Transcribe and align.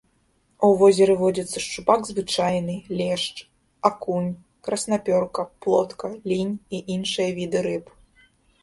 У 0.67 0.69
возеры 0.79 1.13
водзяцца 1.19 1.57
шчупак 1.65 2.01
звычайны, 2.11 2.75
лешч, 3.01 3.35
акунь, 3.91 4.33
краснапёрка, 4.69 5.41
плотка, 5.67 6.07
лінь 6.35 6.55
і 6.77 6.83
іншыя 6.97 7.29
віды 7.39 7.59
рыб. 7.71 7.85